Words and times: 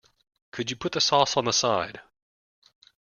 Could 0.49 0.71
you 0.71 0.77
put 0.77 0.93
the 0.93 0.99
sauce 0.99 1.37
on 1.37 1.45
the 1.45 1.51
side? 1.53 2.01